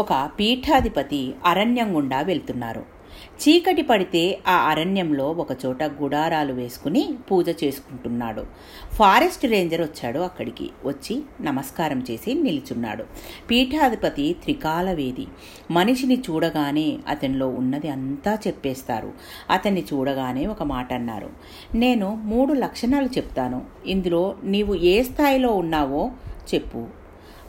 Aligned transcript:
ఒక 0.00 0.30
పీఠాధిపతి 0.38 1.34
అరణ్యం 1.46 1.96
గుండా 1.96 2.20
వెళ్తున్నారు. 2.20 2.80
చీకటి 3.26 3.82
పడితే 3.82 4.38
ఆ 4.48 4.52
అరణ్యంలో 4.52 5.30
ఒకచోట 5.30 5.82
గుడారాలు 5.82 6.52
వేసుకుని 6.52 7.08
పూజ 7.30 7.48
చేసుకుంటున్నాడు. 7.64 8.46
ఫారెస్ట్ 8.92 9.44
రేంజర్ 9.44 9.80
వచ్చాడు 9.80 10.18
అక్కడికి. 10.18 10.70
వచ్చి 10.84 11.22
నమస్కారం 11.40 12.04
చేసి 12.10 12.34
నిల్చున్నాడు. 12.34 13.04
పీఠాధిపతి 13.50 14.36
త్రికాలవేది. 14.42 15.26
మనిషిని 15.70 16.22
చూడగానే 16.30 16.98
అతనిలో 17.08 17.48
ఉన్నది 17.48 17.88
అంతా 17.88 18.38
చెప్పేస్తారు. 18.46 19.12
అతన్ని 19.50 19.84
చూడగానే 19.92 20.46
ఒక 20.46 20.62
మాట 20.62 20.92
అన్నారు. 20.92 21.30
నేను 21.74 22.14
మూడు 22.14 22.52
లక్షణాలు 22.52 23.06
చెప్తాను. 23.06 23.62
ఇందులో 23.86 24.36
నీవు 24.44 24.74
ఏ 24.74 25.02
స్థాయిలో 25.02 25.52
ఉన్నావో 25.52 26.10
చెప్పు. 26.54 26.99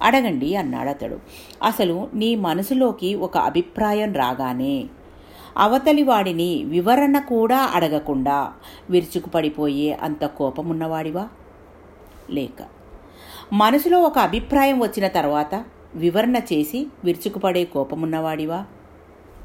అడగండి 0.01 0.55
అన్నాడు 0.55 1.19
అసలు 1.63 2.07
నీ 2.13 2.35
మనసులోకి 2.35 3.15
ఒక 3.15 3.37
అభిప్రాయం 3.37 4.13
రాగానే 4.13 4.85
అవతలి 5.57 6.03
వాడిని 6.03 6.63
వివరణ 6.63 7.19
కూడా 7.19 7.57
అడగకుండా 7.57 8.53
విరుచుకుపడిపోయే 8.89 9.93
అంత 9.93 10.25
కోపమున్నవాడివా? 10.25 11.27
లేక. 12.29 12.63
మనసులో 13.53 14.01
ఒక 14.01 14.19
అభిప్రాయం 14.19 14.81
వచ్చిన 14.81 15.07
తర్వాత 15.07 15.65
వివరణ 15.95 16.35
చేసి 16.35 16.87
విరుచుకుపడే 17.03 17.63
కోపమున్నవాడివా? 17.63 18.65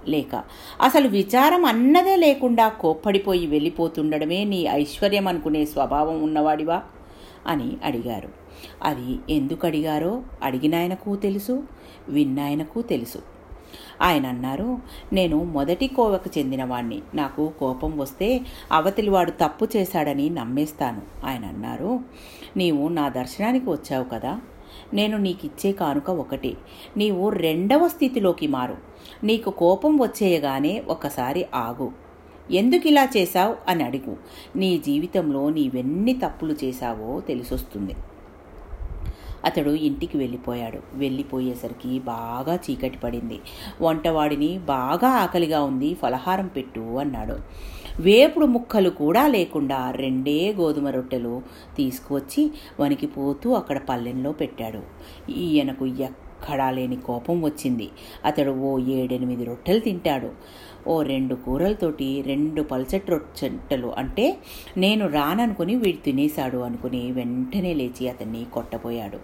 లేక. 0.09 0.45
అసలు 0.83 1.09
విచారం 1.09 1.65
అన్నదే 1.65 2.17
లేకుండా 2.17 2.69
కోప్పడిపోయి 2.69 3.47
వెళ్ళిపోతుండడమే 3.47 4.45
నీ 4.45 4.63
ఐశ్వర్యం 4.63 5.29
అనుకునే 5.29 5.65
స్వభావం 5.65 6.23
ఉన్నవాడివా? 6.23 6.83
అని 7.47 7.77
అడిగారు. 7.85 8.46
అది 8.83 9.35
ఎందుకు 9.35 9.67
అడిగారో 9.67 10.23
అడిగినాయనకు 10.43 11.17
తెలుసు 11.17 11.63
విన్నాయనకు 12.09 12.83
తెలుసు. 12.83 13.19
ఆయన 14.03 14.27
అన్నారు 14.27 14.79
నేను 15.13 15.45
మొదటి 15.45 15.87
కోవకు 15.87 16.39
చెందినవాణ్ణి. 16.39 17.03
నాకు 17.15 17.53
కోపం 17.61 17.99
వస్తే 17.99 18.41
అవతలివాడు 18.73 19.31
తప్పు 19.31 19.69
చేశాడని 19.77 20.31
నమ్మేస్తాను. 20.31 21.03
ఆయన 21.25 21.45
అన్నారు 21.45 22.01
నీవు 22.57 22.89
నా 22.89 23.09
దర్శనానికి 23.09 23.71
వచ్చావు 23.71 24.05
కదా. 24.05 24.41
నేను 24.95 25.17
నీకిచ్చే 25.17 25.73
కానుక 25.73 26.11
ఒకటి. 26.11 26.57
నీవు 26.97 27.29
రెండవ 27.29 27.89
స్థితిలోకి 27.89 28.47
మారు. 28.47 28.77
నీకు 29.25 29.51
కోపం 29.51 30.03
వచ్చేయగానే 30.03 30.83
ఒకసారి 30.89 31.47
ఆగు. 31.55 31.93
ఎందుకు 32.51 32.89
ఇలా 32.89 33.09
చేశావు 33.17 33.57
అని 33.69 33.85
అడుగు. 33.85 34.17
నీ 34.57 34.79
జీవితంలో 34.79 35.51
నీవెన్ని 35.51 36.15
తప్పులు 36.15 36.57
చేశావో 36.65 37.21
తెలిసొస్తుంది. 37.21 37.95
అతడు 39.45 39.71
ఇంటికి 39.71 40.19
వెళ్ళిపోయాడు. 40.19 40.79
వెళ్ళిపోయేసరికి 40.95 41.99
బాగా 41.99 42.55
చీకటి 42.55 42.99
పడింది. 42.99 43.41
వంటవాడిని 43.81 44.59
బాగా 44.59 45.09
ఆకలిగా 45.09 45.63
ఉంది 45.63 45.95
ఫలహారం 45.95 46.47
పెట్టు 46.47 46.81
అన్నాడు. 46.81 47.37
వేపుడు 48.01 48.47
ముక్కలు 48.47 48.91
కూడా 48.91 49.27
లేకుండా 49.27 49.91
రెండే 49.91 50.53
గోధుమ 50.53 50.89
రొట్టెలు 50.89 51.43
తీసుకువచ్చి 51.77 52.51
వణికిపోతూ 52.81 53.53
అక్కడ 53.53 53.79
పల్లెంలో 53.79 54.33
పెట్టాడు. 54.33 54.83
ఈయనకు 55.33 55.87
ఎక్క 55.87 56.26
లేని 56.71 56.97
కోపం 56.97 57.43
వచ్చింది. 57.43 57.89
అతడు 58.25 58.51
ఓ 58.51 58.79
ఏడెనిమిది 58.79 59.45
రొట్టెలు 59.45 59.81
తింటాడు. 59.81 60.31
ఓ 60.89 61.03
రెండు 61.03 61.35
కూరలతోటి 61.35 62.23
రెండు 62.23 62.63
పల్చటి 62.63 63.11
రొట్టెలు 63.11 63.87
అంటే 63.87 64.37
నేను 64.77 65.09
రాననుకుని 65.09 65.77
వీడు 65.77 65.97
తినేశాడు 65.97 66.59
అనుకుని 66.59 67.13
వెంటనే 67.13 67.75
లేచి 67.75 68.09
అతన్ని 68.09 68.47
కొట్టబోయాడు. 68.53 69.19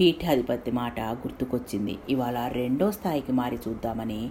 పీఠాధిపతి 0.00 0.70
మాట 0.70 1.00
గుర్తుకొచ్చింది. 1.00 1.96
ఇవాళ 2.08 2.48
రెండో 2.52 2.90
స్థాయికి 2.90 3.32
మారి 3.32 3.58
చూద్దామని. 3.68 4.28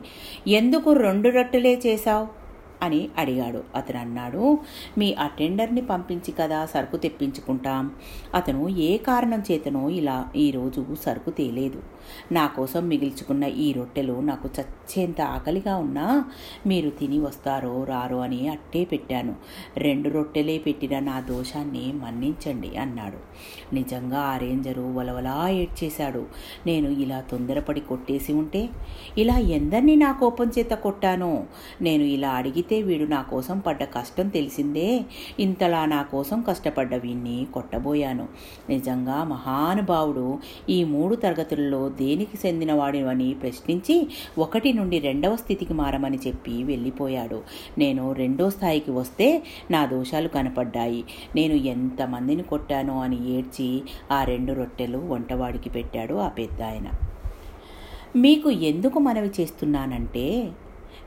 ఎందుకు 0.47 0.93
రెండు 0.93 1.29
రొట్టెలే 1.29 1.81
చేశావు? 1.85 2.38
అని 2.81 3.09
అడిగాడు. 3.17 3.63
అతను 3.75 3.99
అన్నాడు 3.99 4.57
మీ 4.97 5.13
అటెండర్ని 5.13 5.81
పంపించి 5.81 6.31
కదా 6.31 6.65
సరుకు 6.65 6.97
తెప్పించుకుంటాం. 6.97 7.91
అతను 8.35 8.69
ఏ 8.69 8.97
కారణం 8.97 9.43
చేతనో 9.51 9.89
ఇలా 9.89 10.25
ఈరోజు 10.35 10.85
సరుకు 11.01 11.29
తేలేదు. 11.29 11.81
నా 12.31 12.47
కోసం 12.47 12.87
మిగిల్చుకున్న 12.87 13.43
ఈ 13.43 13.73
రొట్టెలు 13.73 14.13
నాకు 14.13 14.49
చచ్చేంత 14.59 15.21
ఆకలిగా 15.21 15.75
ఉన్నా 15.75 16.25
మీరు 16.67 16.89
తిని 16.89 17.19
వస్తారో 17.19 17.83
రారో 17.83 18.19
అని 18.19 18.47
అట్టే 18.47 18.83
పెట్టాను. 18.83 19.35
రెండు 19.77 20.09
రొట్టెలే 20.09 20.57
పెట్టిన 20.57 20.99
నా 20.99 21.19
దోషాన్ని 21.19 21.93
మన్నించండి 21.93 22.77
అన్నాడు. 22.77 23.17
నిజంగా 23.75 24.19
ఆ 24.19 24.37
రేంజరు 24.37 24.93
వలవలా 24.93 25.49
ఏడ్చేశాడు. 25.49 26.25
నేను 26.65 26.89
ఇలా 26.89 27.21
తొందరపడి 27.21 27.79
కొట్టేసి 27.79 28.33
ఉంటే 28.33 28.69
ఇలా 29.17 29.37
ఎందరినీ 29.37 29.95
నా 29.95 30.11
కోపం 30.11 30.51
చేత 30.59 30.71
కొట్టానో? 30.71 31.43
నేను 31.81 32.03
ఇలా 32.03 32.29
అడిగి 32.29 32.61
అయితే 32.69 32.87
వీడు 32.87 33.05
నా 33.05 33.19
కోసం 33.21 33.59
పడ్డ 33.59 33.83
కష్టం 33.83 34.27
తెలిసిందే. 34.27 34.89
ఇంతలా 35.39 35.79
నా 35.85 36.01
కోసం 36.11 36.41
కష్టపడ్డ 36.41 36.93
వీణ్ణి 36.95 37.37
కొట్టబోయాను. 37.53 38.25
నిజంగా 38.69 39.15
మహానుభావుడు 39.23 40.25
ఈ 40.69 40.77
మూడు 40.83 41.15
తరగతుల్లో 41.15 41.89
దేనికి 41.89 42.37
చెందినవాడివని 42.43 43.29
ప్రశ్నించి 43.33 44.07
ఒకటి 44.37 44.71
నుండి 44.73 44.99
రెండవ 44.99 45.35
స్థితికి 45.35 45.73
మారమని 45.73 46.19
చెప్పి 46.27 46.55
వెళ్ళిపోయాడు. 46.63 47.41
నేను 47.77 48.05
రెండో 48.13 48.49
స్థాయికి 48.49 48.91
వస్తే 48.91 49.29
నా 49.71 49.85
దోషాలు 49.85 50.31
కనపడ్డాయి. 50.37 51.03
నేను 51.35 51.57
ఎంతమందిని 51.73 52.43
కొట్టానో 52.53 52.97
అని 53.01 53.19
ఏడ్చి 53.37 53.69
ఆ 54.11 54.21
రెండు 54.23 54.53
రొట్టెలు 54.53 55.01
వంటవాడికి 55.13 55.69
పెట్టాడు 55.69 56.15
ఆ 56.27 56.31
పెద్ద 56.41 56.61
ఆయన 56.71 56.89
మీకు 58.15 58.49
ఎందుకు 58.51 58.99
మనవి 58.99 59.29
చేస్తున్నానంటే 59.41 60.27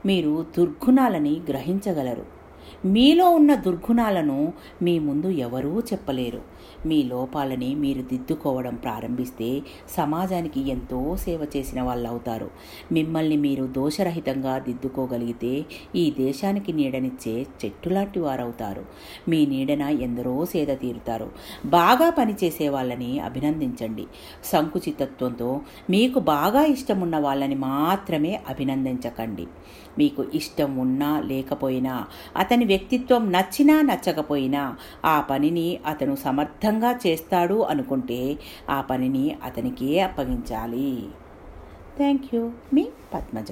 మీరు 0.06 0.46
దుర్గుణాలని 0.58 1.40
గ్రహించగలరు. 1.48 2.41
మీలో 2.84 3.30
ఉన్న 3.30 3.54
దుర్గుణాలను 3.54 4.52
మీ 4.82 4.98
ముందు 4.98 5.26
ఎవరూ 5.26 5.80
చెప్పలేరు. 5.80 6.42
మీ 6.86 7.02
లోపాలని 7.02 7.74
మీరు 7.74 8.02
దిద్దుకోవడం 8.02 8.74
ప్రారంభిస్తే 8.74 9.62
సమాజానికి 9.88 10.70
ఎంతో 10.70 11.16
సేవ 11.16 11.46
చేసిన 11.56 11.82
వాళ్ళు 11.82 12.08
అవుతారు 12.08 12.50
మిమ్మల్ని 12.92 13.36
మీరు 13.36 13.64
దోషరహితంగా 13.66 14.58
దిద్దుకోగలిగితే 14.58 15.64
ఈ 15.96 16.12
దేశానికి 16.18 16.72
నీడనిచ్చే 16.72 17.46
చెట్టులాంటి 17.64 18.20
వారవుతారు. 18.20 18.84
మీ 19.28 19.46
నీడన 19.46 19.82
ఎందరో 19.82 20.44
సేద 20.44 20.68
తీరుతారు. 20.68 21.30
బాగా 21.66 22.10
పనిచేసే 22.10 22.68
వాళ్ళని 22.68 23.20
అభినందించండి. 23.20 24.06
సంకుచితత్వంతో 24.44 25.60
మీకు 25.90 26.18
బాగా 26.18 26.64
ఇష్టమున్న 26.64 27.18
వాళ్ళని 27.18 27.54
మాత్రమే 27.54 28.40
అభినందించకండి. 28.48 29.46
మీకు 29.98 30.24
ఇష్టం 30.34 30.76
ఉన్నా 30.76 31.20
లేకపోయినా 31.20 32.06
అతని 32.52 32.64
వ్యక్తిత్వం 32.64 33.32
నచ్చినా 33.32 33.82
నచ్చకపోయినా 33.82 34.62
ఆ 35.04 35.20
పనిని 35.20 35.78
అతను 35.86 36.14
సమర్థంగా 36.14 36.98
చేస్తాడు 37.06 37.54
అనుకుంటే 37.62 38.38
ఆ 38.70 38.80
పనిని 38.80 39.36
అతనికే 39.44 40.00
అప్పగించాలి. 40.00 40.90
థ్యాంక్ 41.96 42.34
యూ 42.34 42.42
మీ 42.72 42.84
పద్మజ. 43.14 43.50